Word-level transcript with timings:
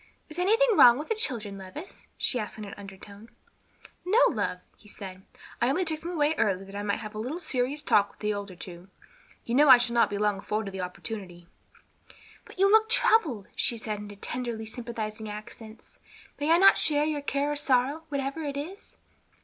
"Is 0.29 0.39
anything 0.39 0.69
wrong 0.75 0.97
with 0.97 1.09
the 1.09 1.13
children, 1.15 1.59
Levis?" 1.59 2.07
she 2.17 2.39
asked 2.39 2.57
in 2.57 2.65
an 2.65 2.73
undertone. 2.75 3.29
"No, 4.03 4.17
love," 4.29 4.57
he 4.75 4.87
said; 4.87 5.21
"I 5.61 5.71
took 5.83 5.99
them 5.99 6.09
away 6.09 6.33
early 6.39 6.65
that 6.65 6.75
I 6.75 6.81
might 6.81 7.01
have 7.01 7.13
a 7.13 7.19
little 7.19 7.39
serious 7.39 7.83
talk 7.83 8.09
with 8.09 8.17
the 8.19 8.33
older 8.33 8.55
two. 8.55 8.89
You 9.45 9.53
know 9.53 9.69
I 9.69 9.77
shall 9.77 9.93
not 9.93 10.11
long 10.11 10.37
be 10.37 10.39
afforded 10.39 10.71
the 10.71 10.81
opportunity." 10.81 11.45
"But 12.45 12.57
you 12.57 12.71
look 12.71 12.89
troubled," 12.89 13.49
she 13.55 13.77
said, 13.77 13.99
in 13.99 14.09
tenderly 14.15 14.65
sympathizing 14.65 15.29
accents. 15.29 15.99
"May 16.39 16.49
I 16.51 16.57
not 16.57 16.79
share 16.79 17.05
your 17.05 17.21
care 17.21 17.51
or 17.51 17.55
sorrow, 17.55 18.05
whatever 18.09 18.41
it 18.41 18.57
is?" 18.57 18.97